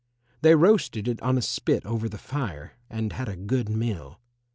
They 0.41 0.55
roasted 0.55 1.07
it 1.07 1.21
on 1.21 1.37
a 1.37 1.43
spit 1.43 1.85
over 1.85 2.09
the 2.09 2.17
fire 2.17 2.71
and 2.89 3.13
had 3.13 3.29
a 3.29 3.35
good 3.35 3.69
meal. 3.69 4.19